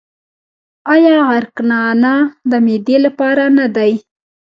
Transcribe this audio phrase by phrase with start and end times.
[0.93, 2.15] آیا عرق نعنا
[2.49, 3.91] د معدې لپاره نه دی؟